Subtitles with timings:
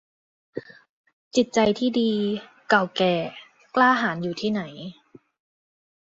[1.35, 2.11] จิตใจที่ดี
[2.69, 3.13] เก่าแก่
[3.75, 4.61] กล้าหาญอยู่ที่ไหน